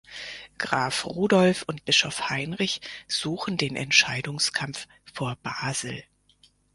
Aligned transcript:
Graf 0.57 1.05
Rudolf 1.05 1.61
und 1.67 1.85
Bischof 1.85 2.27
Heinrich 2.31 2.81
suchen 3.07 3.57
den 3.57 3.75
Entscheidungskampf 3.75 4.87
vor 5.13 5.35
Basel. 5.43 6.03